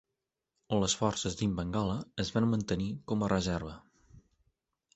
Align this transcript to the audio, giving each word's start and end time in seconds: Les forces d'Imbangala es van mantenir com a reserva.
Les 0.83 0.95
forces 1.01 1.35
d'Imbangala 1.41 1.99
es 2.25 2.33
van 2.37 2.49
mantenir 2.55 2.89
com 3.13 3.21
a 3.29 3.33
reserva. 3.37 3.77